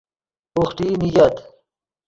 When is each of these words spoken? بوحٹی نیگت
بوحٹی 0.53 0.89
نیگت 1.01 1.35